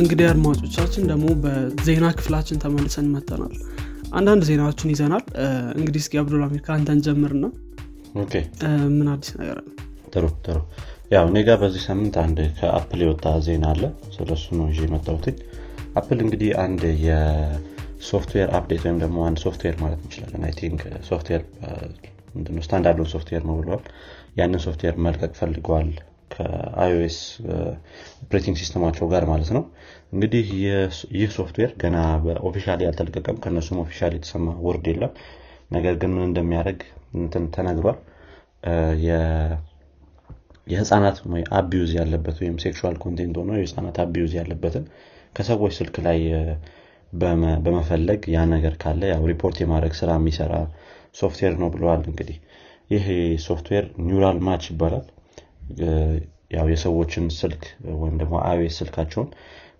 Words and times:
እንግዲህ 0.00 0.26
አድማጮቻችን 0.30 1.04
ደግሞ 1.10 1.26
በዜና 1.42 2.06
ክፍላችን 2.16 2.60
ተመልሰን 2.62 3.06
መጥተናል 3.14 3.54
አንዳንድ 4.12 4.42
ዜናዎችን 4.48 4.90
ይዘናል። 4.92 5.24
እንግዲህ 5.78 6.00
እስኪ 6.02 6.18
አብዱልአሚር 6.20 6.60
ከአንተን 6.66 7.00
ጀምርና 7.06 7.44
ምን 8.94 9.08
አዲስ 9.14 9.30
ነገር 9.40 9.58
ጥሩ 10.12 10.24
ጥሩ። 10.46 10.58
ያው 11.10 11.24
እኔ 11.30 11.38
ጋር 11.48 11.56
በዚህ 11.62 11.82
ሳምንት 11.86 12.14
አንድ 12.24 12.38
ከአፕል 12.58 13.00
የወጣ 13.04 13.34
ዜና 13.46 13.66
አለ። 13.72 13.82
ስለሱ 14.16 14.44
ነው 14.58 14.66
ይዤ 14.70 14.80
የመጣሁት 14.86 15.26
አፕል 16.00 16.18
እንግዲህ 16.24 16.50
አንድ 16.64 16.82
የሶፍትዌር 17.06 18.50
update 18.58 18.82
ወይም 18.86 18.98
ደግሞ 19.04 19.18
አንድ 19.28 19.40
ሶፍትዌር 19.44 19.76
ማለት 19.82 20.00
እንችላለን። 20.04 20.44
I 20.48 20.54
think 20.60 20.80
ሶፍትዌር 21.10 21.42
ስታንዳርዱን 22.64 23.10
ሶፍትዌር 23.14 23.44
ነው 23.50 23.56
ብለዋል። 23.60 23.84
ያንን 24.40 24.62
ሶፍትዌር 24.66 24.96
መልቀቅ 25.06 25.32
ፈልገዋል 25.38 25.90
ከ 26.30 26.65
iOS 26.65 27.18
operating 28.22 28.56
system 28.60 28.83
አቸው 28.83 29.06
ጋር 29.12 29.24
ማለት 29.30 29.50
ነው። 29.56 29.62
እንግዲህ 30.12 30.46
ይህ 31.16 31.28
ሶፍትዌር 31.36 31.70
ገና 31.82 31.96
በ 32.24 32.34
officially 32.34 32.86
አልተለቀቀም። 32.88 33.38
ከእነሱም 33.42 33.80
official 33.82 34.14
የተሰማ 34.16 34.54
word 34.66 34.86
የለም። 34.92 35.12
ነገር 35.70 35.94
ግን 36.00 36.10
ምን 36.14 36.24
እንደሚያደርግ 36.28 36.80
ተነግሯል። 37.56 37.98
የህፃናት 40.66 41.16
abuse 41.58 41.90
ያለበት 41.98 42.36
ወይም 42.42 42.56
sexual 42.62 42.96
content 43.02 43.36
ሆኖ 43.40 43.50
የህፃናት 43.56 43.98
abuse 44.04 44.32
ያለበትን 44.38 44.84
ከሰዎች 45.34 45.74
ስልክ 45.78 45.96
ላይ 46.06 46.18
በመፈለግ 47.64 48.22
ያ 48.34 48.40
ነገር 48.52 48.74
ካለ 48.82 49.02
ያው 49.12 49.22
ሪፖርት 49.30 49.58
የማድረግ 49.62 49.92
ስራ 50.00 50.10
የሚሰራ 50.18 50.54
ሶፍትዌር 51.14 51.54
ነው 51.62 51.68
ብለዋል። 51.74 52.02
እንግዲህ 52.10 52.38
ይህ 52.90 53.04
ሶፍትዌር 53.46 53.84
neural 54.06 54.38
match 54.46 54.64
ይባላል 54.72 55.06
ያው 56.50 56.66
የሰዎችን 56.72 57.24
ስልክ 57.38 57.62
ወይም 58.00 58.16
ደግሞ 58.20 58.34
ወይስ 58.48 58.76
ስልካቸውን 58.80 59.28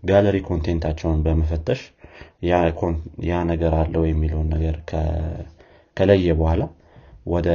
gallery 0.05 0.37
content 0.49 0.82
አቸውን 0.82 1.21
በመፈተሽ 1.27 1.81
ያ 3.29 3.37
ነገር 3.51 3.73
አለው 3.81 4.03
የሚለውን 4.07 4.49
ነገር 4.55 4.77
ከለየ 5.97 6.31
በኋላ 6.41 6.63
ወደ 7.27 7.49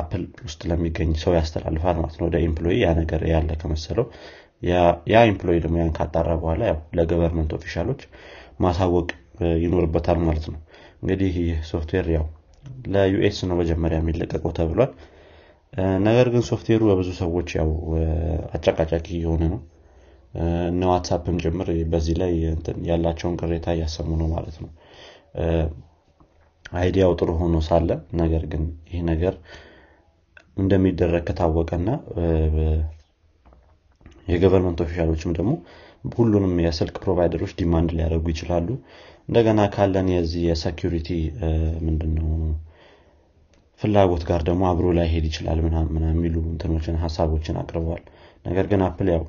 አፕል 0.00 0.24
ውስጥ 0.44 0.60
ለሚገኝ 0.70 1.10
ሰው 1.22 1.32
ያስተላልፋል 1.36 1.96
ማለት 1.98 2.16
ነው። 2.18 2.26
ወደ 2.28 2.36
employee 2.44 2.76
ያ 2.84 2.88
ነገር 2.98 3.22
ያለ 3.32 3.50
ከመሰለው 3.62 4.06
ያ 5.12 5.22
employee 5.24 5.58
ደግሞ 5.64 5.76
ያን 5.80 5.92
ካጣራ 5.96 6.28
በኋላ 6.42 6.62
ለ 6.98 7.07
government 7.07 7.50
official 7.56 7.87
ኦች 7.87 8.02
ማሳወቅ 8.60 9.08
ይኖርበታል 9.62 10.18
ማለት 10.22 10.46
ነው። 10.52 10.60
እንግዲህ 11.00 11.32
ይህ 11.40 11.58
ሶፍትዌር 11.70 12.06
ያው 12.16 12.24
ለዩኤስ 12.94 13.38
ነው 13.48 13.56
መጀመሪያ 13.60 13.96
የሚለቀቀው 14.00 14.52
ተብሏል 14.58 14.92
ነገር 16.06 16.26
ግን 16.32 16.42
ሶፍትዌሩ 16.48 16.82
በብዙ 16.90 17.10
ሰዎች 17.20 17.48
ያው 17.58 17.70
አጨቃጫቂ 18.56 19.06
የሆነ 19.18 19.42
ነው። 19.52 19.60
እነ 20.68 20.82
ዋትሳፕም 20.90 21.36
ጭምር 21.42 21.68
በዚህ 21.92 22.14
ላይ 22.22 22.32
ያላቸውን 22.88 23.36
ቅሬታ 23.40 23.66
እያሰሙ 23.76 24.08
ነው 24.20 24.28
ማለት 24.34 24.56
ነው። 24.64 24.70
idea 26.74 26.99
ው 26.99 27.12
ጥሩ 27.18 27.30
ሆኖ 27.40 27.56
ሳለ 27.66 27.90
ነገር 28.20 28.42
ግን 28.52 28.62
ይህ 28.90 29.02
ነገር 29.10 29.34
እንደሚደረግ 30.56 31.24
ከታወቀና 31.28 31.88
የ 34.28 34.37
government 34.37 34.80
official 34.84 35.13
ኦችም 35.13 35.34
ደግሞ 35.38 35.52
ሁሉንም 36.16 36.54
የስልክ 36.64 36.96
provider 37.04 37.36
ኦች 37.36 37.52
demand 37.60 37.90
ሊያደርጉ 37.96 38.26
ይችላሉ። 38.32 38.68
እንደገና 39.28 39.60
ካለን 39.74 40.08
የዚህ 40.14 40.42
የ 40.48 40.60
security 40.60 41.08
ምንድነው 41.86 42.28
ፍላጎት 43.80 44.22
ጋር 44.28 44.40
ደግሞ 44.48 44.62
አብሮ 44.68 44.86
ላይሄድ 44.98 45.24
ይችላል 45.28 45.58
ምናምን 45.64 46.04
የሚሉ 46.10 46.36
እንትኖችን 46.52 47.00
ሀሳቦችን 47.02 47.58
አቅርበዋል። 47.62 48.02
ነገር 48.44 48.66
ግን 48.70 48.82
አፕል 48.86 49.08
ያው 49.14 49.24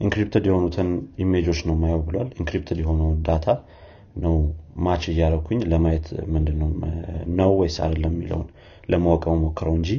encrypted 0.00 0.44
የሆኑትን 0.48 0.88
image 1.24 1.43
ኦች 1.43 1.58
ነው 1.68 1.74
ማየው 1.80 2.00
ብሏል። 2.06 2.28
encrypted 2.38 2.78
የሆነው 2.82 3.10
data 3.26 3.46
ነው 4.16 4.34
match 4.78 5.02
እያረኩኝ 5.12 5.58
ለማየት 5.72 6.06
ምንድነው 6.34 6.70
ነው 7.38 7.50
ወይስ 7.60 7.76
አይደለም 7.84 8.14
የሚለውን 8.14 8.46
ለማወቅ 8.88 9.24
ሞክረው 9.42 9.74
እንጂ 9.80 9.90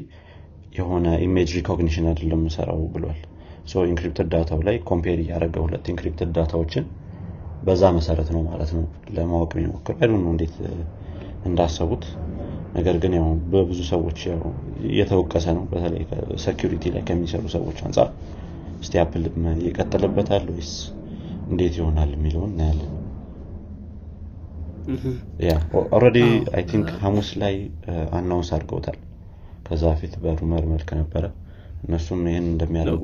የሆነ 0.77 1.07
image 1.25 1.49
recognition 1.57 2.07
አይደለም 2.11 2.41
ሰራው 2.55 2.81
ብሏል። 2.95 3.19
encrypted 3.89 4.27
data 4.33 4.50
ው 4.50 4.59
ላይ 4.67 4.75
compare 4.89 5.17
እያደረገ 5.23 5.55
ሁለት 5.65 5.85
encrypted 5.93 6.29
data 6.37 6.56
ዎችን 6.56 6.85
በዛ 7.63 7.83
መሰረት 7.97 8.29
ነው 8.35 8.41
ማለት 8.47 8.71
ነው 8.75 8.83
ለማወቅ 9.15 9.51
የሚሞክር 9.57 9.95
አይዱ 9.99 10.13
እንዴት 10.31 10.55
እንዳሰቡት 11.45 12.03
ነገር 12.75 12.95
ግን 13.03 13.13
ያው 13.17 13.27
በብዙ 13.51 13.79
ሰዎች 13.91 14.19
እየተወቀሰ 14.89 15.45
ነው። 15.57 15.63
በተለይ 15.71 16.03
security 16.43 16.83
ላይ 16.93 17.03
ከሚሰሩ 17.07 17.43
ሰዎች 17.55 17.79
አንጻር 17.87 18.09
እስቲ 18.81 18.93
አፕል 19.01 19.23
ይቀጥልበታል 19.65 20.45
ወይስ 20.53 20.71
እንዴት 21.49 21.73
ይሆናል 21.79 22.11
የሚለውን 22.15 22.51
እናያለን። 22.53 22.91
Already 25.95 26.19
I 26.55 26.63
think 26.69 26.87
ሐሙስ 27.01 27.29
ላይ 27.41 27.55
announce 28.17 28.49
አድርገውታል። 28.55 28.97
ከዛ 29.65 29.91
ፊት 29.99 30.13
በ 30.23 30.35
rumor 30.35 30.63
መልክ 30.71 30.89
ነበረ። 30.99 31.25
እነሱም 31.85 32.21
ይህን 32.29 32.47
እንደሚያደርጉ 32.51 33.03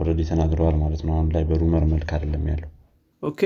already 0.00 0.20
ተናግረዋል 0.30 0.76
ማለት 0.82 1.02
ነው። 1.06 1.12
አሁን 1.16 1.28
ላይ 1.34 1.44
በ 1.50 1.60
rumor 1.60 1.84
መልክ 1.92 2.10
አይደለም 2.16 2.44
ያለው። 2.52 2.70
Okay። 3.22 3.40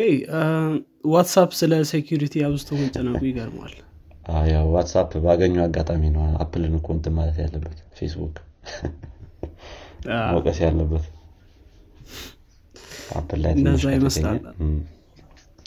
ዋትሳፕ 1.12 1.50
ስለ 1.60 1.72
security 1.90 2.44
አብዝቶ 2.46 2.70
መጨነቁ 2.82 3.22
ይገርማል 3.30 3.74
ያው 4.48 4.66
ዋትሳፕ 4.74 5.10
ባገኙ 5.24 5.56
አጋጣሚ 5.64 6.02
ነው 6.14 6.22
አፕልን 6.42 6.74
እኮ 6.78 6.88
እንትን 6.96 7.14
ማለት 7.18 7.36
ያለበት 7.42 7.78
ፌስቡክ 7.98 8.36
መውቀስ 10.30 10.58
ያለበት። 10.64 11.04
አፕል 13.18 13.40
ላይ 13.44 13.52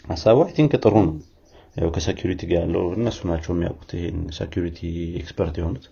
ሀሳቡ 0.06 0.38
I 0.46 0.52
think 0.58 0.74
ጥሩ 0.84 0.94
ነው። 1.06 1.14
ያው 1.76 1.90
ከ 1.96 2.05
security 2.05 2.42
ጋር 2.50 2.60
ያለው 2.64 2.84
እነሱ 2.98 3.20
ናቸው 3.30 3.52
የሚያውቁት 3.54 3.92
ይሄን 3.98 4.20
security 4.38 4.80
expert 5.20 5.56
የሆኑት። 5.60 5.86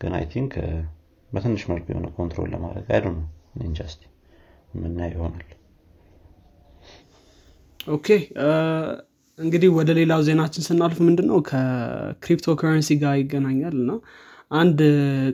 ግን 0.00 0.14
I 0.18 0.24
think 0.32 0.52
በትንሽ 1.30 1.62
መልኩ 1.70 1.86
የሆነ 1.92 2.06
control 2.16 2.48
ለማድረግ 2.54 2.86
አይደ 2.94 3.04
ነው 3.10 3.22
ኢንጃስቲ 3.66 4.02
ምናምን 4.80 4.98
ይሆናል። 5.10 5.48
Okay 7.88 8.08
እንግዲህ 9.38 9.70
ወደ 9.76 9.90
ሌላው 9.98 10.20
ዜናችን 10.26 10.64
ስናልፍ 10.66 10.98
ምንድን 11.06 11.26
ነው 11.30 11.38
ከክሪፕቶ 11.48 12.54
ከረንሲ 12.60 12.90
ጋር 13.02 13.14
ይገናኛል 13.20 13.76
እና 13.82 13.92
አንድ 14.52 14.80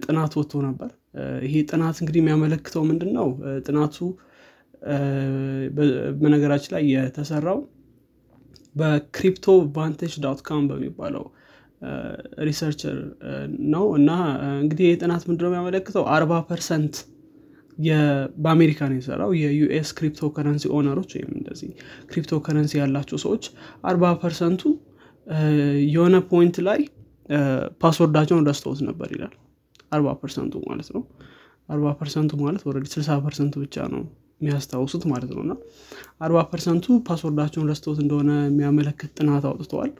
ጥናት 0.04 0.32
ወጥቶ 0.38 0.60
ነበር። 0.66 0.90
ይሄ 1.46 1.54
ጥናት 1.70 1.96
እንግዲህ 2.02 2.20
የሚያመለክተው 2.22 2.82
ምንድን 2.90 3.10
ነው 3.18 3.28
ጥናቱ 3.66 3.96
በነገራችን 6.20 6.72
ላይ 6.74 6.84
የተሰራው 6.92 7.58
በ 8.74 9.46
CryptoVantage 9.76 10.14
dot 10.24 10.40
com 10.48 10.64
በሚባለው 10.70 11.24
researcher 12.46 12.96
ነው 13.74 13.84
እና 13.98 14.10
እንግዲህ 14.62 14.86
ይህ 14.88 14.98
ጥናት 15.02 15.22
ምንድነው 15.28 15.50
የሚያመለክተው? 15.50 16.04
አርባ 16.14 16.32
percent 16.48 16.94
በአሜሪካ 18.38 18.80
ነው 18.90 18.96
የሰራው። 18.98 19.30
የዩኤስ 19.40 19.90
cryptocurrency 19.98 20.30
owner 20.36 20.64
ኦች 20.76 21.10
ወይም 21.16 21.32
እንደዚህ 21.38 21.70
ክሪፕቶ 22.10 22.40
ከረንሲ 22.46 22.72
ያላቸው 22.80 23.18
ሰዎች 23.24 23.44
አርባ 23.84 24.12
percent 24.22 24.53
ኡ 24.53 24.62
የሆነ 25.90 26.16
point 26.30 26.56
ላይ 26.68 26.80
password 27.82 28.14
አቸውን 28.14 28.46
ረስተውት 28.50 28.80
ነበር 28.88 29.08
ይላል። 29.14 29.34
አርባ 29.92 30.08
percent 30.20 30.47
ኡ 30.47 30.54
ማለት 30.68 30.88
ነው። 30.94 31.02
አርባ 31.68 31.88
percent 31.98 32.25
ኡ 32.25 32.32
ማለት 32.42 32.62
already 32.68 32.86
ስልሳ 32.92 33.16
percent 33.24 33.48
ኡ 33.48 33.54
ብቻ 33.64 33.76
ነው 33.92 34.02
የሚያስታውሱት 34.40 35.04
ማለት 35.10 35.30
ነው። 35.34 35.42
እና 35.44 35.52
አርባ 36.24 36.38
percent 36.50 36.86
ኡ 37.06 37.13
password 37.13 37.41
አቸውን 37.41 37.68
ረስተውት 37.70 37.98
እንደሆነ 38.02 38.30
የሚያመለክት 38.44 39.10
ጥናት 39.18 39.44
አውጥተዋል። 39.48 39.90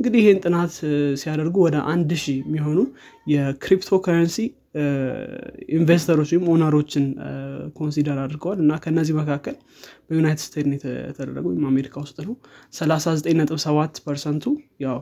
እንግዲህ 0.00 0.20
ይህን 0.22 0.38
ጥናት 0.44 0.72
ሲያደርጉ 1.20 1.56
ወደ 1.66 1.76
አንድ 1.92 2.10
ሺህ 2.22 2.38
የሚሆኑ 2.42 2.78
የ 3.26 4.00
cryptocurrency 4.04 4.38
investor 5.74 6.11
ኦች 6.11 6.30
ወይም 6.34 6.44
owner 6.52 6.76
ኦችን 6.76 7.04
consider 7.78 8.18
አድርገዋል 8.24 8.58
እና 8.64 8.72
ከነዚህ 8.84 9.14
መካከል 9.20 9.54
በዩናይትድ 10.08 10.42
ስቴትስ 10.44 10.84
የተደረገው 11.06 11.50
ወይም 11.50 11.64
አሜሪካ 11.70 11.94
ውስጥ 12.04 12.18
ነው። 12.26 12.34
39.7 12.74 14.02
percent 14.06 14.36
ኡ 14.36 14.44
ያው 14.80 14.98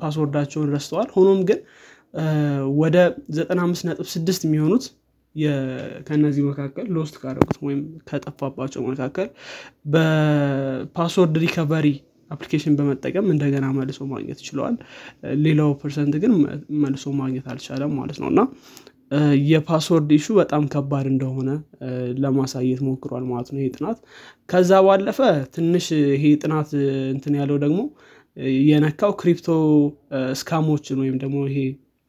password 0.00 0.35
አቸውን 0.35 0.70
ረስተዋል። 0.74 1.08
ሆኖም 1.16 1.40
ግን 1.50 1.60
ወደ 2.80 2.96
95.6 3.36 4.46
የሚሆኑት 4.46 4.84
ከነዚህ 6.08 6.42
መካከል 6.48 6.86
ሎስት 6.96 7.14
ካደረጉት 7.22 7.56
ወይም 7.66 7.80
ከጠፋባቸው 8.08 8.82
መካከል 8.90 9.28
በፓስወርድ 9.94 11.36
ሪከቨሪ 11.44 11.88
አፕሊኬሽን 12.34 12.74
በመጠቀም 12.78 13.26
እንደገና 13.34 13.66
መልሶ 13.76 14.00
ማግኘት 14.12 14.40
ችለዋል። 14.46 14.76
ሌላው 15.44 15.70
ፐርሰንት 15.82 16.16
ግን 16.22 16.32
መልሶ 16.82 17.12
ማግኘት 17.20 17.46
አልቻለም 17.52 17.92
ማለት 18.00 18.18
ነው። 18.22 18.28
እና 18.32 18.40
የፓስወርድ 19.46 20.10
ኢሹ 20.16 20.26
በጣም 20.38 20.62
ከባድ 20.72 21.06
እንደሆነ 21.10 21.50
ለማሳየት 22.22 22.80
ሞክሯል 22.86 23.24
ማለት 23.30 23.48
ነው 23.52 23.60
ይሄ 23.60 23.68
ጥናት። 23.76 23.98
ከዛ 24.48 24.80
ባለፈ 24.86 25.18
ትንሽ 25.54 25.86
ይሄ 26.14 26.24
ጥናት 26.42 26.70
እንትን 27.14 27.34
ያለው 27.40 27.58
ደግሞ 27.64 27.80
የነካው 28.62 29.12
ክሪፕቶ 29.20 29.48
ስካሞችን 30.40 30.98
ወይም 31.02 31.16
ደግሞ 31.22 31.36
ይሄ 31.50 31.58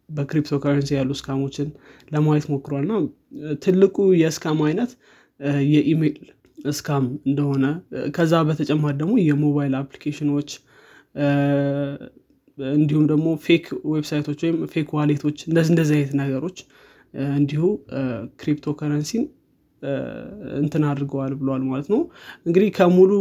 በክሪፕቶ 0.10 0.56
ከረንሲ 0.63 0.89
ያሉ 0.98 1.12
ስካሞችን 1.19 1.68
ለማየት 2.13 2.45
ሞክሯል። 2.54 2.83
እና 2.86 2.95
ትልቁ 3.63 3.95
የስካም 4.21 4.60
አይነት 4.68 4.92
የኢሜይል 5.71 6.18
እስካም 6.66 7.06
እንደሆነ 7.28 7.66
ከዛ 8.16 8.34
በተጨማሪ 8.48 8.94
ደግሞ 9.02 9.14
የሞባይል 9.26 9.74
አፕሊኬሽኖች 9.82 10.50
እንዲሁም 12.76 13.06
ደግሞ 13.12 13.28
ፌክ 13.46 13.66
ዌብሳይቶች 13.94 14.40
ወይም 14.46 14.58
ፌክ 14.74 14.90
ዋሌቶች 14.98 15.38
እንደዚህ 15.50 15.72
እንደዚህ 15.74 15.96
አይነት 15.98 16.14
ነገሮች 16.22 16.58
እንዲሁ 17.36 17.64
ክሪፕቶ 18.40 18.74
ከረንሲን 18.80 19.26
እንትን 20.60 20.84
አድርገዋል 20.90 21.34
ብለዋል 21.40 21.64
ማለት 21.70 21.88
ነው። 21.94 22.02
እንግዲህ 22.46 22.70
ከሙሉ 22.78 23.12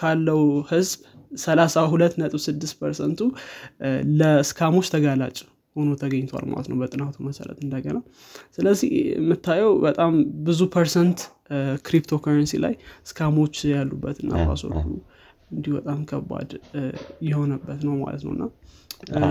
ካለው 0.00 0.40
ህዝብ 0.70 1.00
32.6 1.40 2.74
ፐርሰንቱ 2.80 3.20
ለስካሞች 4.20 4.88
ተጋላጭ 4.94 5.36
ሆኖ 5.76 5.90
ተገኝቷል 6.00 6.44
ማለት 6.50 6.66
ነው 6.70 6.76
በጥናቱ 6.80 7.16
መሰረት 7.26 7.58
እንደገና። 7.64 7.98
ስለዚህ 8.56 8.90
የምታየው 9.16 9.72
በጣም 9.84 10.12
ብዙ 10.46 10.60
ፐርሰንት 10.74 11.20
ክሪፕቶ 11.86 12.18
ከረንሲ 12.24 12.54
ላይ 12.64 12.74
ስካሞች 13.10 13.56
ያሉበት 13.72 14.18
እና 14.24 14.32
ፓስወርዱ 14.48 14.86
እንዲሁ 15.50 15.72
በጣም 15.78 15.98
ከባድ 16.10 16.50
የሆነበት 17.26 17.80
ነው 17.88 17.94
ማለት 18.02 18.22
ነው 18.28 18.32
እና 18.34 19.24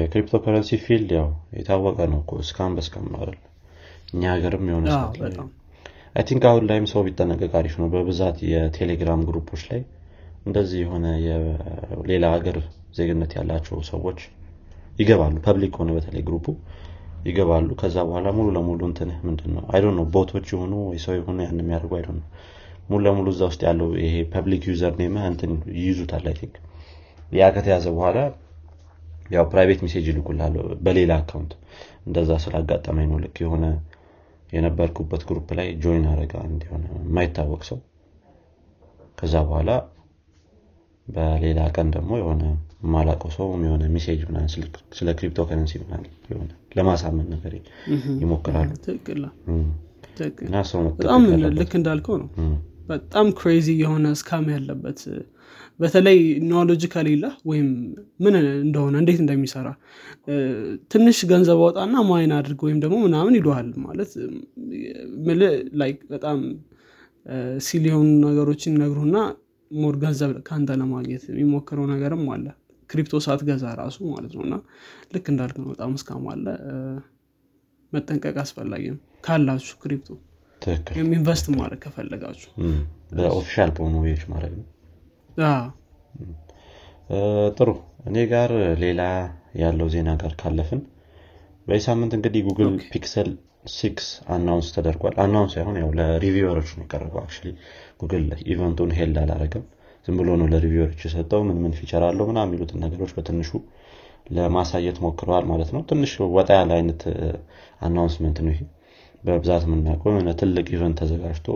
የክሪፕቶ 0.00 0.36
ከረንሲ 0.44 0.78
ፊልድ 0.84 1.10
ያው 1.16 1.28
የታወቀ 1.58 1.98
ነው 2.12 2.20
እስካም 2.42 2.72
በስካም 2.76 3.04
ነው 3.12 3.18
አይደል? 3.22 3.38
እኛ 4.12 4.22
ሀገርም 4.34 4.66
የሆነ 4.70 4.86
አይ 6.14 6.24
ቲንክ 6.28 6.42
አሁን 6.48 6.64
ላይም 6.70 6.86
ሰው 6.90 7.00
ቢጠነቀቅ 7.06 7.52
አሪፍ 7.58 7.74
ነው 7.80 7.86
በብዛት 7.92 8.38
የቴሌግራም 8.48 9.20
ግሩፖች 9.28 9.62
ላይ 9.70 9.80
እንደዚህ 10.46 10.78
የሆነ 10.82 11.06
ሌላ 12.10 12.24
ሀገር 12.34 12.56
ዜግነት 12.96 13.32
ያላቸው 13.38 13.76
ሰዎች 13.90 14.20
ይገባሉ። 14.98 15.36
ፐብሊክ 15.46 15.74
ሆነ 15.80 15.90
በተለይ 15.96 16.22
ግሩፑ 16.26 16.46
ይገባሉ። 17.26 17.68
ከዛ 17.80 17.96
በኋላ 18.06 18.28
ሙሉ 18.36 18.48
ለሙሉ 18.56 18.80
እንትን 18.90 19.10
ምንድን 19.26 19.50
ነው 19.56 19.64
አይዶ 19.72 19.86
ነው 19.98 20.04
ቦቶች 20.14 20.46
የሆኑ 20.52 20.74
ወይ 20.88 20.98
ሰው 21.04 21.14
የሆኑ 21.18 21.38
ያን 21.44 21.60
የሚያደርጉ 21.62 21.92
አይዶ 21.98 22.08
ነው 22.16 22.26
ሙሉ 22.88 23.00
ለሙሉ 23.06 23.26
እዛ 23.34 23.42
ውስጥ 23.50 23.60
ያለው 23.68 23.88
ይሄ 24.02 24.14
ፐብሊክ 24.32 24.62
ዩዘር 24.70 24.94
ኔም 25.00 25.16
እንትን 25.28 25.52
ይይዙታል 25.78 26.24
አይ 26.30 26.34
ቲንክ 26.40 26.54
ያ 27.32 27.48
ከተያዘ 27.54 27.86
በኋላ 27.96 28.18
ያው 29.30 29.44
ፕራይቬት 29.52 29.80
ሜሴጅ 29.84 30.06
ይልኩላሉ 30.10 30.54
በሌላ 30.84 31.12
አካውንት። 31.20 31.52
እንደዛ 32.06 32.30
ስላጋጠመኝ 32.42 33.06
ነው 33.12 33.18
ልክ 33.22 33.36
የሆነ 33.42 33.64
የነበርኩበት 34.52 35.22
ግሩፕ 35.28 35.48
ላይ 35.58 35.68
ጆይን 35.82 36.04
አረጋ 36.10 36.34
እንዲሆነ 36.48 36.84
የማይታወቅ 36.98 37.62
ሰው። 37.70 37.78
ከዛ 39.18 39.34
በኋላ 39.46 39.70
በሌላ 41.06 41.60
ቀን 41.76 41.88
ደግሞ 41.96 42.12
የሆነ 42.20 42.42
የማላቀው 42.82 43.30
ሰው 43.36 43.46
የሆነ 43.66 43.84
ሜሴጅ 43.94 44.20
ምናምን 44.28 44.48
ስለ 44.98 45.08
ክሪፕቶ 45.18 45.40
ከረንሲ 45.48 45.74
ምናምን 45.82 46.48
ለማሳመን 46.78 47.26
ነገር 47.34 47.52
ይሞክራሉ። 48.22 48.70
በጣም 50.98 51.22
ልክ 51.58 51.72
እንዳልከው 51.80 52.16
ነው። 52.22 52.28
በጣም 52.88 53.26
ክሬዚ 53.38 53.68
የሆነ 53.82 54.06
ስካም 54.20 54.46
ያለበት 54.54 55.00
በተለይ 55.80 56.18
ኖሎጂ 56.50 56.82
ከሌለ 56.94 57.24
ወይም 57.50 57.68
ምን 58.24 58.34
እንደሆነ 58.64 58.94
እንዴት 59.02 59.20
እንደሚሰራ 59.22 59.68
ትንሽ 60.92 61.18
ገንዘብ 61.30 61.60
አወጣና 61.62 61.94
ማይን 62.08 62.32
አድርግ 62.38 62.60
ወይም 62.66 62.78
ደግሞ 62.84 62.96
ምናምን 63.06 63.36
ይለሃል 63.38 63.70
ማለት 63.86 64.10
ላይክ 65.82 66.00
በጣም 66.12 66.40
ሲል 67.66 67.84
የሆኑ 67.90 68.10
ነገሮችን 68.26 68.76
ነግሩና 68.82 69.16
ሞር 69.70 69.96
ገንዘብ 70.02 70.32
ከአንተ 70.46 70.70
ለማግኘት 70.80 71.24
የሚሞክረው 71.32 71.86
ነገርም 71.92 72.24
አለ 72.34 72.46
ክሪፕቶ 72.92 73.20
ሳትገዛ 73.24 73.64
ራሱ 73.80 73.98
ማለት 74.12 74.32
ነው። 74.36 74.42
እና 74.46 74.54
ልክ 75.14 75.26
እንዳልክ 75.32 75.56
ነው። 75.60 75.68
በጣም 75.72 75.92
እስካም 75.98 76.26
አለ። 76.32 76.46
መጠንቀቅ 77.92 78.36
አስፈላጊ 78.42 78.84
ነው። 78.92 79.00
ካላችሁ 79.26 79.74
ክሪፕቶ 79.82 80.08
ወይም 80.92 81.08
ኢንቨስት 81.16 81.46
ማድረግ 81.54 81.80
ከፈለጋችሁ። 81.84 82.50
በኦፊሻል 83.16 83.70
በሆኑ 83.76 83.94
ዌዎች 84.04 84.22
ማድረግ 84.32 84.52
ነው። 84.58 84.66
ጥሩ። 87.56 87.70
እኔ 88.08 88.18
ጋር 88.30 88.50
ሌላ 88.82 89.02
ያለው 89.60 89.88
ዜና 89.94 90.10
ጋር 90.20 90.32
ካለፍን 90.40 90.80
በዚህ 91.66 91.84
ሳምንት 91.86 92.12
እንግዲህ 92.16 92.42
ጉግል 92.46 92.70
ፒክሰል 92.92 93.28
ሲክስ 93.72 94.06
አናውንስ 94.34 94.68
ተደርጓል። 94.76 95.14
አናውንስ 95.24 95.52
ሳይሆን 95.56 95.76
ያው 95.80 95.90
ለሪቪወሮች 95.98 96.70
ነው 96.78 96.84
የቀረበው። 96.86 97.26
ጉግል 98.00 98.24
ኢቨንቱን 98.52 98.90
ሄልድ 98.98 99.18
አላረገም 99.22 99.64
ዝም 100.06 100.16
ብሎ 100.18 100.28
ነው 100.40 100.46
ለሪቪወሮች 100.52 101.00
የሰጠው 101.06 101.40
ምን 101.48 101.58
ምን 101.62 101.72
ፊቸር 101.78 102.02
አለው 102.06 102.26
ምና 102.30 102.38
የሚሉትን 102.46 102.80
ነገሮች 102.84 103.12
በትንሹ 103.16 103.50
ለማሳየት 104.32 104.98
ሞክረዋል 105.04 105.44
ማለት 105.50 105.70
ነው። 105.74 105.82
ትንሽ 105.90 106.12
ወጣ 106.36 106.50
ያለ 106.58 106.70
አይነት 106.78 107.02
አናውንስመንት 107.86 108.38
ነው 108.44 108.52
ይሄ። 108.54 108.60
በብዛት 109.22 109.64
የምናውቀው 109.66 110.10
የሆነ 110.12 110.30
ትልቅ 110.40 110.66
ኢቨንት 110.76 110.96
ተዘጋጅቶ 111.00 111.48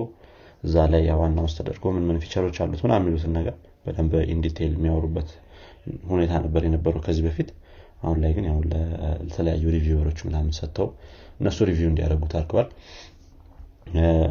እዛ 0.62 0.84
ላይ 0.92 1.04
አናውንስ 1.18 1.54
ተደርጎ 1.58 1.84
ምን 1.96 2.04
ምን 2.08 2.18
ፊቸሮች 2.24 2.56
አሉት 2.62 2.80
ምና 2.84 2.92
የሚሉትን 3.00 3.32
ነገር 3.38 3.54
በደንብ 3.84 4.12
ኢንዲቴይል 4.34 4.72
የሚያወሩበት 4.76 5.28
ሁኔታ 6.10 6.32
ነበር 6.44 6.62
የነበረው 6.66 7.00
ከዚህ 7.04 7.24
በፊት። 7.26 7.48
አሁን 8.02 8.18
ላይ 8.22 8.32
ግን 8.36 8.46
ለተለያዩ 8.72 9.64
ሪቪወሮች 9.74 10.18
ምናምን 10.26 10.52
ሰጥተው 10.58 10.88
እነሱ 11.40 11.58
ሪቪው 11.68 11.88
እንዲያደርጉት 11.90 12.32
አድርገዋል 12.38 12.68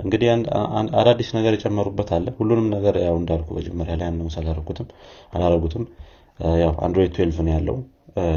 እንግዲህ 0.03 0.27
አዳዲስ 0.99 1.29
ነገር 1.37 1.53
የጨመሩበት 1.55 2.09
አለ። 2.15 2.27
ሁሉንም 2.39 2.67
ነገር 2.73 2.95
ያው 3.05 3.15
እንዳልኩ 3.21 3.47
መጀመሪያ 3.57 3.93
ላይ 3.99 4.07
አናውንስ 4.09 4.35
አላረጉትም 4.41 4.87
አላረጉትም 5.35 5.83
ያው 6.61 6.73
አንድሮይድ 6.85 7.13
12 7.17 7.45
ነው 7.45 7.53
ያለው። 7.55 7.77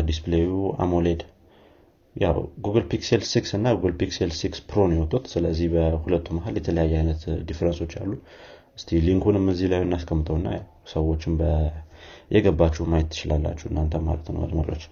ዲስፕሌዩ 0.08 0.50
አሞሌድ 0.84 1.20
ያው 2.16 2.36
ጉግል 2.64 2.84
ፒክሴል 2.92 3.22
6 3.28 3.52
እና 3.58 3.66
ጉግል 3.76 3.94
ፒክሴል 4.00 4.30
6 4.36 4.62
ፕሮ 4.70 4.86
ነው 4.90 4.96
የወጡት። 4.98 5.24
ስለዚህ 5.32 5.66
በሁለቱ 5.74 6.26
መሀል 6.38 6.54
የተለያየ 6.58 6.94
አይነት 7.00 7.20
ዲፍረንሶች 7.48 7.92
አሉ። 8.00 8.12
እስቲ 8.78 8.98
ሊንኩንም 9.06 9.46
እዚህ 9.52 9.68
ላይ 9.72 9.80
እናስቀምጠውና 9.86 10.48
ሰዎችም 10.92 11.34
የገባችሁ 12.34 12.82
ማየት 12.90 13.08
ትችላላችሁ 13.12 13.66
እናንተ 13.70 13.94
ማለት 14.06 14.26
ነው 14.34 14.42
አድማጮች። 14.46 14.82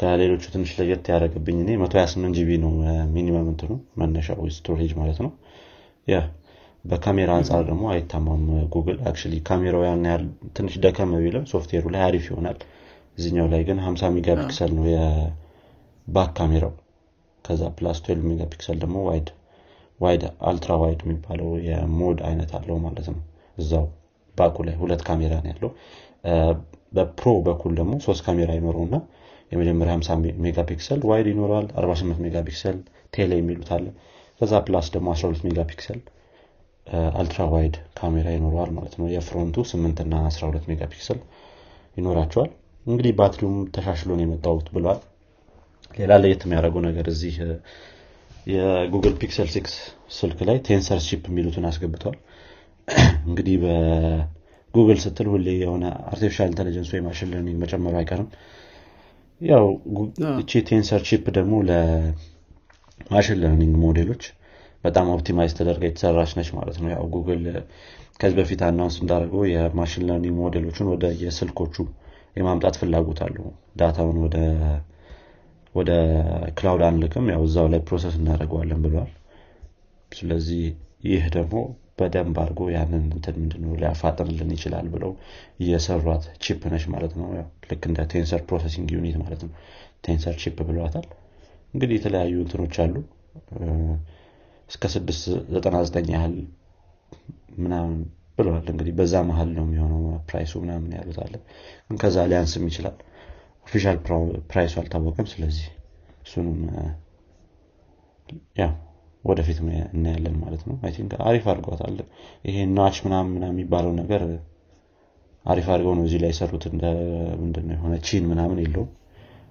ከሌሎቹ 0.00 0.44
ትንሽ 0.52 0.70
ለየት 0.78 1.06
ያደረገብኝ 1.12 1.58
እኔ 1.64 1.70
128 1.80 2.38
ጂቢ 2.38 2.50
ነው 2.64 2.72
ሚኒመም 3.14 3.48
እንትኑ 3.52 3.70
መነሻው 4.00 4.40
ስቶሬጅ 4.56 4.92
ማለት 5.00 5.18
ነው 5.24 5.30
ያ 6.06 6.16
በካሜራ 6.84 7.30
አንጻር 7.38 7.62
ደግሞ 7.68 7.84
አይታማም 7.92 8.42
ጉግል 8.72 8.98
አክ 9.08 9.18
ካሜራው 9.48 9.82
ያን 9.86 10.02
ያህል 10.08 10.24
ትንሽ 10.56 10.74
ደከም 10.84 11.12
ቢልም 11.16 11.44
ሶፍትዌሩ 11.52 11.84
ላይ 11.94 12.02
አሪፍ 12.06 12.24
ይሆናል። 12.30 12.58
እዚኛው 13.18 13.46
ላይ 13.52 13.62
ግን 13.68 13.78
50 13.84 14.10
ሜጋ 14.16 14.28
ፒክሰል 14.40 14.70
ነው 14.78 14.84
የባክ 14.90 16.30
ካሜራው። 16.38 16.72
ከዛ 17.44 17.62
ፕላስ 17.78 17.98
12 18.04 18.28
ሜጋ 18.28 18.42
ደግሞ 18.82 18.96
ዋይድ 19.08 19.28
ዋይድ 20.00 20.22
አልትራ 20.48 20.72
ዋይድ 20.82 21.00
የሚባለው 21.04 21.50
የሞድ 21.68 22.20
አይነት 22.28 22.50
አለው 22.58 22.78
ማለት 22.84 23.06
ነው። 23.12 23.20
እዛው 23.58 23.86
ባኩ 24.36 24.56
ላይ 24.68 24.74
ሁለት 24.80 25.02
ካሜራ 25.08 25.34
ነው 25.42 25.50
ያለው። 25.52 25.70
በፕሮ 26.96 27.30
በኩል 27.46 27.72
ደግሞ 27.80 27.94
ሶስት 28.06 28.22
ካሜራ 28.26 28.50
ይኖረውና 28.58 28.96
የመጀመሪያ 29.52 29.92
50 29.98 30.34
ሜጋ 30.44 30.58
ፒክሰል 30.70 31.00
ዋይድ 31.10 31.26
ይኖረዋል 31.32 31.66
48 31.78 32.22
ሜጋ 32.24 32.36
ቴሌ 33.14 33.32
የሚሉት 33.40 33.68
አለ 33.74 33.86
ከዛ 34.40 34.52
ፕላስ 34.66 34.86
ደግሞ 34.94 35.08
12 35.14 35.46
ሜጋ 35.46 35.60
ፒክሰል 35.70 36.00
አልትራ 37.18 37.42
ዋይድ 37.52 37.76
ካሜራ 37.98 38.26
ይኖረዋል 38.34 38.70
ማለት 38.76 38.94
ነው። 39.00 39.06
የፍሮንቱ 39.12 39.64
8 39.70 40.02
እና 40.04 40.14
12 40.28 40.68
ሜጋ 40.70 40.82
ፒክሰል 40.92 41.20
ይኖራቸዋል። 41.96 42.50
እንግዲህ 42.86 43.12
ባትሪውም 43.18 43.58
ተሻሽሎ 43.74 44.10
ነው 44.12 44.24
የመጣውት 44.24 44.66
ብለዋል 44.74 45.00
ሌላ 45.94 46.12
ለየት 46.22 46.42
የሚያደርገው 46.44 46.82
ነገር 46.86 47.06
እዚህ 47.12 47.34
የጉግል 48.46 49.14
ፒክሰል 49.20 49.48
ሲክስ 49.54 49.74
ስልክ 50.16 50.38
ላይ 50.48 50.56
ቴንሰር 50.66 50.98
ቺፕ 51.06 51.22
የሚሉትን 51.30 51.66
አስገብተዋል 51.68 52.16
እንግዲህ 53.28 53.54
በጉግል 53.62 54.98
ስትል 55.04 55.28
ሁሌ 55.32 55.48
የሆነ 55.62 55.84
አርቲፊሻል 56.10 56.48
ኢንቴሊጀንስ 56.50 56.90
ወይ 56.94 57.02
ማሽን 57.06 57.30
ለርኒንግ 57.32 57.58
መጨመሩ 57.62 57.94
አይቀርም። 58.00 58.28
ያው 59.40 59.64
እቺ 60.34 60.60
ቴንሰር 60.68 61.02
ቺፕ 61.08 61.24
ደግሞ 61.38 61.54
ለማሽን 63.00 63.38
ለርኒንግ 63.42 63.74
ሞዴሎች 63.82 64.24
በጣም 64.84 65.06
ኦፕቲማይዝ 65.12 65.52
ተደርጋ 65.58 65.84
የተሰራች 65.88 66.32
ነች 66.38 66.48
ማለት 66.56 66.76
ነው። 66.82 66.88
ያው 66.92 67.04
ጉግል 67.14 67.44
ከዚህ 68.20 68.36
በፊት 68.38 68.60
አናውንስ 68.66 68.96
እንዳደርገው 69.02 69.42
የማሽን 69.50 70.04
ለርኒንግ 70.08 70.36
ሞዴሎችን 70.42 70.90
ወደ 70.92 71.04
የስልኮቹ 71.22 71.76
የማምጣት 72.36 72.74
ፍላጎት 72.80 73.20
አለው። 73.26 73.46
ዳታውን 73.80 74.18
ወደ 74.24 74.36
ወደ 75.74 75.90
ክላውድ 76.56 76.82
አንልክም 76.88 77.26
ያው 77.32 77.42
እዛው 77.46 77.66
ላይ 77.72 77.80
ፕሮሰስ 77.86 78.14
እናደርገዋለን 78.18 78.82
ብለዋል። 78.84 79.12
ስለዚህ 80.12 80.62
ይህ 81.08 81.24
ደግሞ 81.36 81.56
በደንብ 81.98 82.36
አድርጎ 82.42 82.60
ያንን 82.74 83.02
እንትን 83.08 83.34
ምንድነው 83.40 83.72
ሊያፋጥንልን 83.80 84.50
ይችላል 84.56 84.86
ብለው 84.94 85.12
እየሰሯት 85.62 86.24
ቺፕ 86.44 86.62
ነች 86.72 86.84
ማለት 86.94 87.12
ነው። 87.18 87.26
ልክ 87.70 87.82
እንደ 87.90 88.06
ቴንሰር 88.12 88.42
ፕሮሰሲንግ 88.48 88.88
ዩኒት 88.96 89.16
ማለት 89.22 89.42
ነው። 89.46 89.52
ቴንሰር 90.06 90.34
ቺፕ 90.42 90.58
ብለዋታል 90.68 91.06
እንግዲህ 91.74 91.94
የተለያዩ 91.98 92.34
እንትኖች 92.44 92.76
አሉ። 92.84 92.94
እስከ 94.68 94.84
699 94.92 96.12
ያህል 96.14 96.34
ምናምን 97.58 97.96
ብለዋል። 98.38 98.66
እንግዲህ 98.72 98.92
በዛ 98.98 99.14
መሀል 99.28 99.50
ነው 99.56 99.64
የሚሆነው 99.66 100.00
ፕራይሱ 100.28 100.52
ምናምን 100.62 100.88
ግን 101.86 101.98
ከዛ 102.02 102.16
ሊያንስም 102.30 102.64
ይችላል። 102.70 102.96
ኦፊሻል 103.66 103.98
ፕራይሱ 104.50 104.74
አልታወቀም። 104.80 105.28
ስለዚህ 105.32 105.68
እሱንም 106.24 106.58
ያው 108.60 108.72
ወደፊት 109.24 109.58
እናያለን 109.94 110.34
ማለት 110.42 110.62
ነው። 110.68 110.74
ቲንክ 110.96 111.12
አሪፍ 111.28 111.44
አድርገዋታል 111.52 111.96
ይሄ 112.48 112.56
ናች 112.76 112.96
ምናምን 113.06 113.44
የሚባለው 113.48 113.92
ነገር 114.00 114.22
አሪፍ 115.44 115.66
አድርገው 115.72 115.94
ነው 115.98 116.04
እዚህ 116.08 116.20
ላይ 116.22 116.30
የሰሩት። 116.32 116.64
ምንድነው 117.40 117.74
የሆነ 117.76 117.94
chin 118.06 118.24
ምናምን 118.30 118.60
የለውም። 118.64 118.90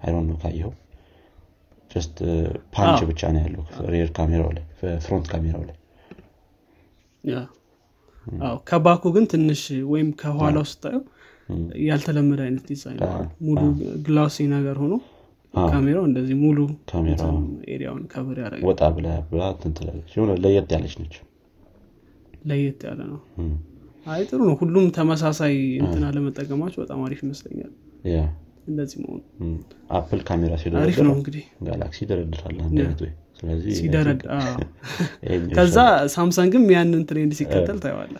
አይሮን 0.04 0.26
ነው 0.30 0.36
ካየው 0.42 0.72
just 1.94 2.16
punch 2.74 2.98
hole 2.98 3.08
ብቻ 3.10 3.22
ነው 3.34 3.40
ያለው 3.44 3.62
rear 3.92 4.08
ካሜራው 4.16 4.50
ላይ 4.56 4.64
front 5.04 5.26
ካሜራው 5.32 5.62
ላይ. 5.68 5.76
አዎ 8.42 8.54
ከ 8.68 8.76
back 8.76 8.93
ኡ 8.93 9.02
ግን 9.14 9.24
ትንሽ 9.32 9.62
ወይም 9.90 10.08
ከኋላው 10.20 10.64
ስታየው 10.70 11.02
ያልተለመደ 11.86 12.40
አይነት 12.44 12.64
ዲዛይን 12.70 13.00
ሙሉ 13.46 13.60
glassy 14.06 14.36
ነገር 14.54 14.76
ሆኖ 14.82 14.94
ካሜራው 15.54 16.04
እንደዚህ 16.08 16.36
ሙሉ 16.42 16.58
area 17.74 17.88
ውን 17.88 18.02
cover 18.12 18.36
ያደረገ 18.42 18.62
ወጣ 18.68 18.82
ብላ 18.96 19.08
ብላ 19.28 19.42
እንትን 19.52 19.74
ትላለች 19.78 20.12
የሆነ 20.16 20.32
ለየት 20.44 20.72
ያለች 20.74 20.94
ነች። 21.00 21.14
ለየት 22.44 22.80
ያለ 22.88 23.00
ነው። 23.10 23.20
አይ 24.06 24.22
ጥሩ 24.28 24.40
ነው። 24.48 24.56
ሁሉም 24.62 24.86
ተመሳሳይ 24.96 25.54
እንትን 25.82 26.02
አለመጠቀማቸው 26.08 26.80
በጣም 26.82 27.02
አሪፍ 27.06 27.20
ይመስለኛል 27.24 27.72
እንደዚህ 28.66 28.98
መሆኑ 29.02 29.20
አፕል 29.90 30.20
ካሜራ 30.28 30.52
ሲደረድር 30.62 31.04
ነው 31.06 31.14
እንግዲህ። 31.18 31.42
ጋላክሲ 31.66 31.98
ይደረድራል 32.04 32.56
አንድ 32.60 32.78
አይነት 32.80 33.00
ወይ 33.04 33.12
ከዛ 35.56 35.78
ሳምሰንግም 36.14 36.64
ያንን 36.74 37.02
trend 37.08 37.32
ሲከተል 37.38 37.78
ታየዋለ 37.82 38.14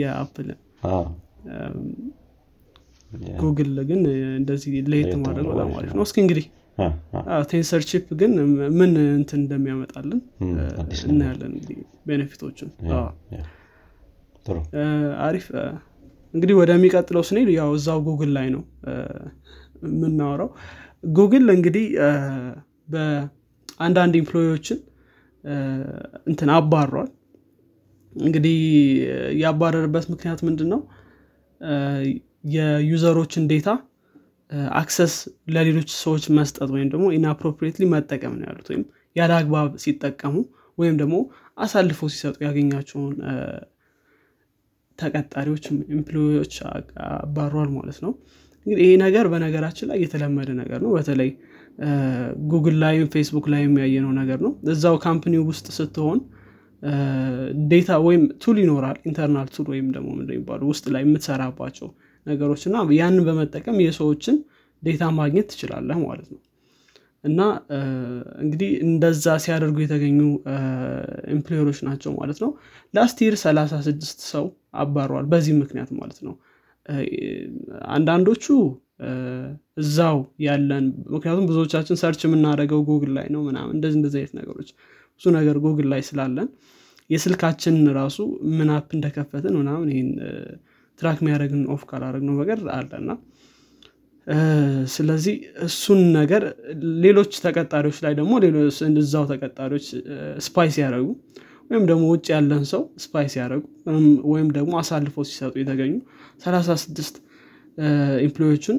የአፕል 0.00 0.48
ጉግል 3.40 3.76
ግን 3.88 4.00
እንደዚህ 4.38 4.72
ለየት 4.92 5.12
ማድረግ 5.22 5.44
በጣም 5.50 5.70
አሪፍ 5.78 5.90
ነው። 5.92 6.02
እስኪ 6.06 6.16
እንግዲህ 6.24 6.46
Tensor 7.50 7.82
chip 7.90 8.06
ግን 8.20 8.32
ምን 8.78 8.90
እንትን 9.14 9.40
እንደሚያመጣልን 9.42 10.20
እናያለን 11.08 11.50
እንግዲህ። 11.52 11.78
benefit 12.08 12.40
ኦችን 12.40 12.68
አሪፍ 15.22 15.46
እንግዲህ 16.34 16.54
ወደሚቀጥለው 16.58 17.22
ስንሄድ 17.28 17.50
ያው 17.54 17.70
እዛው 17.76 17.98
ጉግል 18.06 18.30
ላይ 18.36 18.48
ነው 18.54 18.62
እ፣ 18.86 18.94
የምናወራው። 19.86 20.50
ጉግል 21.14 21.46
እንግዲህ 21.54 21.86
በአንዳንድ 22.92 24.14
employee 24.20 24.53
ዎችን 24.53 24.78
እንትን 26.26 26.50
አባሯል 26.54 27.08
እንግዲህ 28.12 28.56
ያባረርበት 29.42 30.06
ምክንያት 30.12 30.40
ምንድን 30.46 30.68
ነው 30.72 30.80
የ 32.54 32.69
user 32.69 32.99
ኦችን 32.99 33.44
data 33.50 33.68
access 34.76 35.14
ለሌሎች 35.54 35.90
ሰዎች 36.02 36.24
መስጠት 36.36 36.68
ወይም 36.74 36.88
ደግሞ 36.92 37.06
inappropriately 37.16 37.84
መጠቀም 37.92 38.34
ነው 38.38 38.46
ያሉት 38.48 38.68
ወይም 38.70 38.84
ያለ 39.16 39.32
አግባብ 39.38 39.68
ሲጠቀሙ 39.82 40.34
ወይም 40.78 40.94
ደግሞ 41.00 41.16
አሳልፈው 41.58 42.08
ሲሰጡ 42.12 42.36
ያገኛቸውን 42.46 43.14
ተቀጣሪዎች 44.98 45.64
employee 45.94 46.34
ዎች 46.34 46.54
አባሯል 47.18 47.68
ማለት 47.76 47.98
ነው። 48.04 48.12
እንግዲህ 48.66 48.82
ይሄ 48.84 48.94
ነገር 49.04 49.26
በነገራችን 49.32 49.88
ላይ 49.90 49.98
የተለመደ 50.04 50.50
ነገር 50.60 50.80
ነው። 50.84 50.90
በተለይ 50.96 51.30
ጉግል 52.50 52.76
ላይም 52.82 53.06
ፌስቡክ 53.12 53.46
ላይም 53.52 53.74
ያየነው 53.82 54.12
ነገር 54.20 54.38
ነው። 54.46 54.52
እዛው 54.72 54.96
company 55.04 55.36
ውስጥ 55.48 55.66
ስትሆን 55.78 56.18
data 57.70 57.90
ወይም 58.06 58.24
tool 58.42 58.56
ይኖራል 58.62 58.98
internal 59.08 59.48
tool 59.54 59.66
ወይም 59.72 59.86
ደግሞ 59.94 60.10
የሚባሉ 60.16 60.62
ውስጥ 60.72 60.84
ላይ 60.94 61.02
የምትሰራባቸው 61.04 61.88
ነገሮች 62.26 62.62
እና 62.68 62.84
ያንን 62.98 63.24
በመጠቀም 63.28 63.78
የሰዎችን 63.84 64.36
data 64.82 65.04
ማግኘት 65.16 65.46
ትችላለህ 65.52 65.98
ማለት 66.04 66.28
ነው። 66.34 66.40
እና 67.24 67.40
እንግዲህ 68.42 68.70
እንደዛ 68.84 69.26
ሲያደርጉ 69.44 69.76
የተገኙ 69.84 70.20
employee 71.34 71.63
ዎች 71.63 71.78
ናቸው 71.88 72.12
ማለት 72.20 72.38
ነው። 72.44 72.50
last 72.94 73.18
year 73.24 73.34
36 73.42 74.22
ሰው 74.30 74.44
አባረዋል። 74.74 75.26
በዚህ 75.32 75.54
ምክንያት 75.60 75.90
ማለት 75.98 76.18
ነው። 76.26 76.34
አንዳንዶቹ 77.94 78.44
እዛው 79.82 80.16
ያለን 80.44 80.84
ምክንያቱም 81.14 81.44
ብዙዎቻችን 81.50 82.00
search 82.02 82.20
የምናደርገው 82.26 82.80
ጉግል 82.88 83.12
ላይ 83.18 83.26
ነው 83.34 83.42
ምናምን 83.48 83.74
እንደዚህ 83.76 83.98
እንደዚህ 84.00 84.18
አይነት 84.20 84.34
ነገሮች 84.40 84.70
ብዙ 85.20 85.26
ነገር 85.36 85.56
ጉግል 85.64 85.88
ላይ 85.92 86.02
ስላለን 86.08 86.48
የስልካችንን 87.10 87.86
ራሱ 87.98 88.18
ምን 88.56 88.70
app 88.74 88.88
እንደከፈትን 88.96 89.54
ምናምን 89.60 89.88
ይህን 89.94 90.10
track 90.98 91.18
የሚያደረግን 91.22 91.62
off 91.74 91.82
ካላደረግነው 91.90 92.34
በቀር 92.40 92.60
አለና 92.76 93.10
ስለዚህ 94.94 95.36
እሱን 95.66 96.00
ነገር 96.18 96.42
ሌሎች 97.04 97.32
ተቀጣሪዎች 97.44 97.98
ላይ 98.06 98.14
ደግሞ 98.18 98.32
እዛው 99.02 99.24
ተቀጣሪዎች 99.30 99.86
spy 100.46 100.68
ሲያደረጉ 100.74 101.06
ወይም 101.70 101.84
ደግሞ 101.86 102.04
ውጭ 102.12 102.26
ያለን 102.34 102.62
ሰው 102.70 102.82
spy 103.04 103.26
ሲያደረጉ 103.32 103.64
ወይም 104.30 104.48
ደግሞ 104.54 104.72
አሳልፈው 104.80 105.24
ሲሰጡ 105.28 105.54
የተገኙ 105.60 105.94
36 106.44 107.18
employee 108.26 108.55
ዎችን 108.55 108.76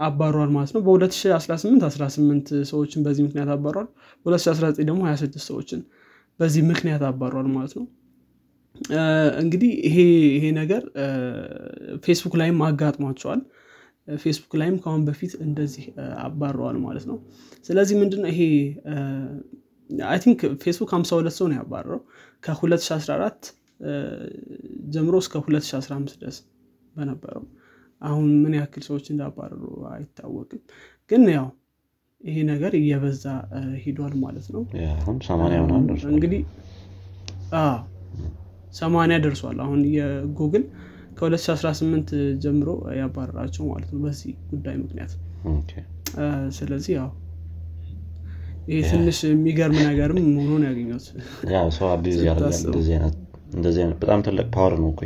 አባሯል 0.00 0.50
ማለት 0.54 0.70
ነው። 0.74 0.80
በ2018 0.86 1.84
18 1.88 2.52
ሰዎችን 2.70 3.00
በዚህ 3.06 3.22
ምክንያት 3.26 3.50
አባሯል። 3.56 3.88
በ2019 4.26 4.86
ደግሞ 4.88 5.00
26 5.08 5.48
ሰዎችን 5.50 5.80
በዚህ 6.40 6.62
ምክንያት 6.70 7.02
አባሯል 7.10 7.48
ማለት 7.56 7.74
ነው። 7.78 7.84
እንግዲህ 9.42 9.72
ይሄ 9.86 9.96
ይሄ 10.36 10.44
ነገር 10.60 10.82
ፌስቡክ 12.04 12.34
ላይም 12.40 12.58
አጋጥሟቸዋል። 12.68 13.40
ፌስቡክ 14.18 14.52
ላይም 14.60 14.76
ከአሁን 14.82 15.02
በፊት 15.08 15.32
እንደዚህ 15.44 15.84
አባረዋል 16.22 16.76
ማለት 16.86 17.04
ነው። 17.10 17.18
ስለዚህ 17.68 17.94
ምንድነው 18.00 18.30
ይሄ 18.32 18.40
I 19.90 20.18
think 20.22 20.40
ፌስቡክ 20.62 20.90
52 20.94 21.38
ሰው 21.38 21.46
ነው 21.50 21.56
ያባረረው። 21.58 22.00
ከ2014 22.44 23.50
እ፣ 23.84 23.92
ጀምሮ 24.92 25.14
እስከ 25.22 25.34
2015 25.42 26.14
ድረስ 26.20 26.36
በነበረው። 26.94 27.44
አሁን 28.02 28.28
ምን 28.42 28.54
ያክል 28.58 28.82
ሰዎች 28.86 29.06
እንዳባረሩ 29.12 29.62
አይታወቅም። 29.90 30.60
ግን 31.10 31.22
ያው 31.34 31.46
ይሄ 32.20 32.36
ነገር 32.50 32.72
እየበዛ 32.78 33.24
ሂዷል 33.82 34.14
ማለት 34.22 34.46
ነው። 34.54 34.62
እንግዲህ 36.12 36.42
ሰማንያ 38.74 39.16
ደርሷል። 39.24 39.58
አሁን 39.64 39.80
የጉግል 39.94 40.64
ከ2018 41.16 42.12
ጀምሮ 42.42 42.68
ያባረራቸው 42.98 43.64
ማለት 43.70 43.90
ነው 43.94 44.00
በዚህ 44.04 44.32
ጉዳይ 44.52 44.76
ምክንያት። 44.82 45.12
ስለዚህ 46.56 46.92
ያው 46.96 47.10
ይሄ 48.68 48.80
ትንሽ 48.90 49.18
የሚገርም 49.26 49.78
ነገርም 49.86 50.18
ነው 50.54 50.66
ያገኘት 50.68 51.04
ሰው 51.76 51.86
abuse 51.92 52.18
ያደርጋል 52.28 53.14
በጣም 54.02 54.20
ትልቅ 54.26 54.46
power 54.54 54.74
ነው 54.82 54.90
እኮ 54.92 55.02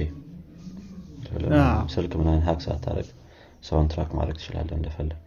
ስልክ 1.95 2.13
ምናምን 2.21 2.43
hack 2.47 2.61
ሳታረግ 2.67 3.09
ሰውን 3.67 3.87
track 3.93 4.11
ማድረግ 4.19 4.37
ትችላለህ 4.41 4.75
እንደፈለግ። 4.79 5.21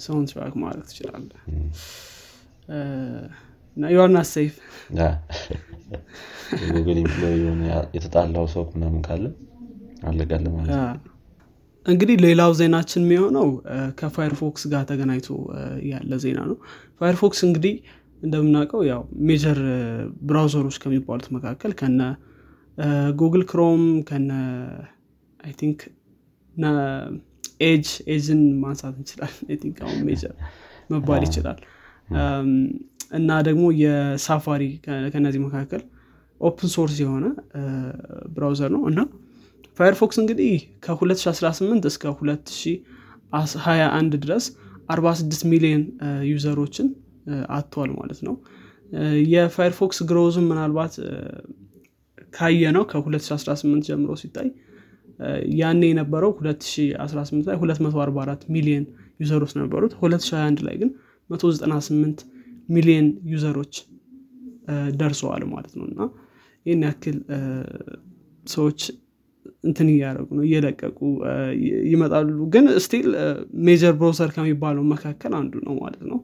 ሰውን 0.00 0.24
track 0.30 0.54
ማድረግ 0.62 0.84
ትችላለህ። 0.90 1.40
እና 3.76 3.90
you 3.94 4.03
are 4.03 4.11
not 4.11 4.20
safe 4.30 4.54
Yeah። 4.98 5.04
የጉግል 6.60 6.98
employee 7.02 7.36
የተጣላው 7.96 8.46
ሰው 8.54 8.64
ምናምን 8.74 9.00
ካለ 9.06 9.24
አለጋለ 10.02 10.46
ማለት 10.56 10.70
ነው 10.72 10.86
እንግዲህ 11.88 12.16
ሌላው 12.24 12.50
ዜናችን 12.58 13.02
የሚሆነው 13.04 13.46
እ፣ 13.72 13.78
ከፋየርፎክስ 13.98 14.62
ጋር 14.72 14.82
ተገናኝቶ 14.88 15.28
ያለ 15.88 16.12
ዜና 16.22 16.38
ነው። 16.50 16.56
ፋየርፎክስ 17.00 17.40
እንግዲህ 17.46 17.74
እንደምናውቀው 18.22 18.80
ያው 18.88 19.00
major 19.28 19.58
browser 20.28 20.59
ኦች 20.59 20.76
ከሚባሉት 20.82 21.28
መካከል 21.36 21.72
ከነ 21.80 22.00
ጉግል 23.18 23.42
ክሮም 23.50 23.80
ከነ 24.08 24.30
አይ 25.40 25.52
ቲንክ 25.60 25.80
ኤጅ 27.62 27.86
ኤጅን 28.12 28.40
ማንሳት 28.62 28.94
እንችላለን። 28.98 29.46
አሁን 29.84 30.00
major 30.08 30.34
መባል 30.90 31.22
ይችላል። 31.26 31.58
እና 33.18 33.30
ደግሞ 33.46 33.64
የሳፋሪ 33.82 34.62
ከነዚህ 35.14 35.40
መካከል 35.46 35.82
open 36.40 36.70
source 36.74 36.96
የሆነ 37.02 37.26
browser 38.34 38.70
ነው። 38.76 38.82
እና 38.90 39.00
ፋየርፎክስ 39.78 40.16
እንግዲህ 40.22 40.52
ከ2018 40.84 41.50
እስከ 41.90 42.04
2021 42.12 44.14
ድረስ 44.24 44.44
46 44.90 45.42
ሚሊዮን 45.52 45.82
user 46.30 46.52
ኦችን 46.52 46.86
እ፣ 47.26 47.28
አጥተዋል 47.56 47.90
ማለት 47.98 48.20
ነው። 48.26 48.34
የፋየርፎክስ 49.32 49.98
growth 50.10 50.37
ም 50.37 50.46
ምናልባት 50.50 50.94
ካየነው 52.32 52.82
ከ2018 52.90 53.82
ጀምሮ 53.88 54.10
ሲታይ 54.22 54.48
ያኔ 55.58 55.82
የነበረው 55.90 56.30
2018 56.38 57.46
ላይ 57.48 57.56
244 57.58 58.42
ሚሊዮን 58.54 58.84
user 59.20 59.36
ኦች 59.36 59.52
ነበሩት። 59.60 59.92
2021 60.00 60.60
ላይ 60.66 60.74
ግን 60.82 60.90
198 61.30 62.18
ሚሊዮን 62.68 63.06
user 63.32 63.53
ኦች 63.53 63.74
ደርሰዋል 65.00 65.42
ማለት 65.52 65.72
ነው። 65.78 65.84
እና 65.90 66.00
ይህን 66.66 66.80
ያክል 66.86 67.16
ሰዎች 68.46 68.80
እንትን 69.64 69.88
እያደረጉ 69.92 70.28
ነው 70.36 70.44
እየለቀቁ 70.44 70.98
ይመጣሉ። 71.90 72.28
ግን 72.54 72.66
still 72.84 73.06
major 73.66 73.94
browser 74.00 74.30
ከሚባለው 74.36 74.84
መካከል 74.92 75.32
አንዱ 75.38 75.54
ነው 75.66 75.74
ማለት 75.80 76.02
ነው። 76.10 76.18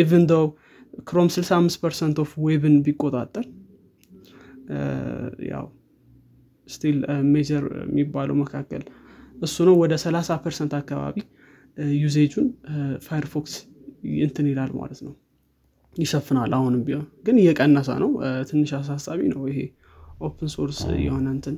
even 0.00 0.24
though 0.36 0.46
ክሮም 1.08 1.28
65 1.34 1.80
percent 1.82 2.16
of 2.22 2.30
web 2.44 2.63
ን 2.63 2.76
ቢቆጣጠር 2.86 3.46
ያው 5.50 5.66
still 6.66 6.96
major 7.34 7.64
የሚባለው 7.84 8.36
መካከል 8.42 8.82
እሱ 9.42 9.56
ነው። 9.68 9.74
ወደ 9.82 9.94
30 10.02 10.38
percent 10.44 10.72
አካባቢ 10.80 11.16
usage 11.98 12.25
ኡን 12.25 12.46
ፋየርፎክስ 13.06 13.54
እንትን 14.24 14.46
ይላል 14.50 14.70
ማለት 14.80 15.00
ነው። 15.06 15.14
ይሸፍናል 15.94 16.52
አሁንም 16.56 16.82
ቢሆን 16.86 17.06
ግን 17.26 17.36
እየቀነሰ 17.42 17.90
ነው። 18.02 18.10
ትንሽ 18.50 18.70
አሳሳቢ 18.78 19.20
ነው 19.32 19.42
ይሄ 19.50 19.60
open 20.20 20.48
source 20.54 20.78
የሆነ 21.04 21.26
እንትን 21.36 21.56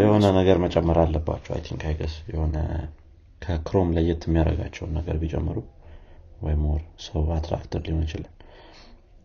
የሆነ 0.00 0.24
ነገር 0.36 0.56
መጨመር 0.62 0.98
አለባቸው። 1.02 1.52
I 1.56 1.62
think 1.66 1.82
I 1.88 1.92
guess 1.92 2.14
የሆነ 2.32 2.56
ከክሮም 3.42 3.90
ለየት 3.96 4.22
የሚያደርጋቸውን 4.26 4.92
ነገር 4.98 5.16
ቢጨምሩ 5.22 5.58
ወይ 6.42 6.54
more 6.60 6.80
ሰው 7.06 7.22
attract 7.36 7.80
ሊሆን 7.86 8.04
ይችላል። 8.06 8.34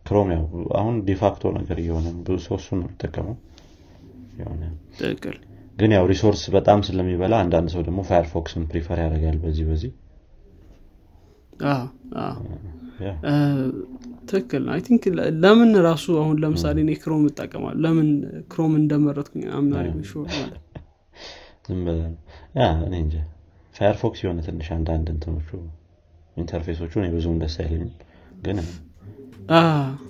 ክሮም 0.06 0.28
ያው 0.34 0.42
አሁን 0.80 0.96
de 1.06 1.19
facto 1.19 1.52
ነገር 1.56 1.78
እየሆነ 1.82 2.08
ብዙ 2.20 2.36
ሰው 2.44 2.56
እሱን 2.60 2.78
ነው 2.80 2.88
የሚጠቀመው። 2.88 3.36
የሆነ 4.38 4.62
ትክክል። 4.98 5.36
ግን 5.76 5.90
ያው 5.94 6.04
resource 6.10 6.42
በጣም 6.54 6.78
ስለሚበላ 6.86 7.34
አንዳንድ 7.44 7.68
ሰው 7.74 7.82
ደግሞ 7.82 8.00
ፋየርፎክስን 8.08 8.64
prefer 8.70 8.98
ያደርጋል 9.02 9.38
በዚህ 9.42 9.64
በዚህ 9.70 9.92
ትክክል 14.30 14.64
I 14.74 14.80
think 14.86 15.02
ለምን 15.42 15.72
ራሱ 15.86 16.06
አሁን 16.22 16.36
ለምሳሌ 16.42 16.76
እኔ 16.84 16.92
ክሮም 17.02 17.24
እጠቀማል 17.30 17.76
ለምን 17.84 18.08
ክሮም 18.52 18.72
እንደመረጥኩኝ 18.80 19.44
አምናሪ 19.58 19.86
ማለት 20.36 20.62
ዝም 21.68 21.82
yeah 22.56 22.66
እኔ 22.86 22.94
እንጂ 23.04 23.14
ፋየርፎክስ 23.74 24.20
የሆነ 24.24 24.40
ትንሽ 24.46 24.68
አንዳንድ 24.76 25.06
እንትኖቹ 25.14 25.48
interface 26.36 26.75
ኦቹ 26.75 26.92
እኔ 27.00 27.06
ብዙም 27.14 27.36
ደስ 27.42 27.56
አይለኝም። 27.62 27.92
ግን 28.44 28.58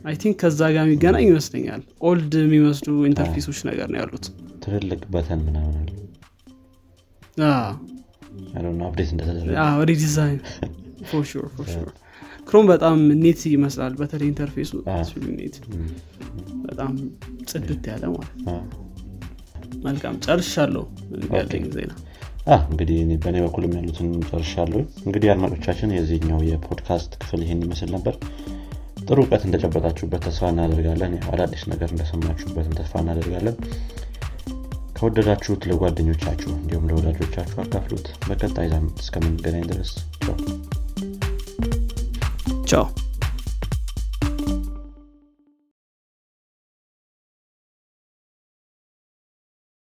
I 0.08 0.14
think 0.20 0.36
ከዛ 0.42 0.60
ጋር 0.74 0.82
የሚገናኝ 0.84 1.24
ይመስለኛል። 1.30 1.82
old 2.08 2.34
የሚመስሉ 2.40 2.94
interface 3.10 3.43
ኦች 3.43 3.58
ነገር 3.70 3.88
ነው 3.92 3.98
ያሉት። 4.02 4.26
ትልልቅ 4.64 5.00
button 5.14 5.40
ምናምን 5.46 5.76
አለ 5.76 5.90
update 8.86 9.10
redesign 10.98 11.88
ክሮም 12.48 12.66
በጣም 12.70 12.98
neat 13.22 13.40
ይመስላል። 13.52 13.94
በተለይ 14.00 14.28
interface 14.30 14.65
ኡ 14.65 14.72
ኔት 15.38 15.56
በጣም 16.66 16.92
ጽድት 17.50 17.86
ያለ 17.92 18.04
ማለት 18.14 18.34
መልካም። 19.86 20.14
ጨርሻለሁ። 20.24 20.84
ያለኝ 21.36 21.64
ዜና። 21.74 21.92
እንግዲህ 22.64 22.98
በእኔ 23.22 23.36
በኩልም 23.44 23.72
ያሉትን 23.78 24.10
ጨርሻለሁ 24.28 24.80
እንግዲህ 25.04 25.28
አድማጮቻችን 25.32 25.94
የዚህኛው 25.96 26.40
የፖድካስት 26.48 27.12
ክፍል 27.22 27.40
ይህን 27.44 27.64
ይመስል 27.64 27.90
ነበር። 27.96 28.14
ጥሩ 29.06 29.18
እውቀት 29.22 29.42
እንደጨበጣችሁበት 29.46 30.22
ተስፋ 30.26 30.50
እናደርጋለን። 30.52 31.12
አዳዲስ 31.32 31.64
ነገር 31.72 31.90
እንደሰማችሁበትም 31.94 32.76
ተስፋ 32.78 33.02
እናደርጋለን። 33.04 33.56
ከወደዳችሁት 34.96 35.64
ለጓደኞቻችሁ 35.70 36.50
እንዲሁም 36.56 36.88
ለወዳጆቻችሁ 36.90 37.58
አካፍሉት። 37.64 38.08
በቀጣይ 38.28 38.70
እስከምንገናኝ 39.00 39.66
ድረስ 39.72 39.92
ቻው 40.20 40.36
ቻው 42.66 42.84